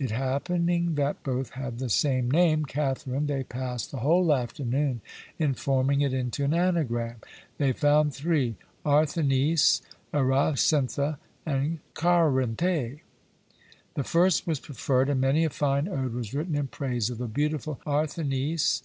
It 0.00 0.10
happening 0.10 0.96
that 0.96 1.22
both 1.22 1.50
had 1.50 1.78
the 1.78 1.88
same 1.88 2.28
name, 2.28 2.64
Catherine, 2.64 3.26
they 3.28 3.44
passed 3.44 3.92
the 3.92 3.98
whole 3.98 4.34
afternoon 4.34 5.00
in 5.38 5.54
forming 5.54 6.00
it 6.00 6.12
into 6.12 6.42
an 6.42 6.52
anagram. 6.54 7.18
They 7.58 7.70
found 7.70 8.12
three: 8.12 8.56
Arthenice, 8.84 9.82
Eracinthe, 10.12 11.18
and 11.46 11.78
Charinté. 11.94 12.98
The 13.94 14.02
first 14.02 14.44
was 14.44 14.58
preferred, 14.58 15.08
and 15.08 15.20
many 15.20 15.44
a 15.44 15.50
fine 15.50 15.86
ode 15.86 16.14
was 16.14 16.34
written 16.34 16.56
in 16.56 16.66
praise 16.66 17.08
of 17.08 17.18
the 17.18 17.28
beautiful 17.28 17.80
Arthenice! 17.86 18.82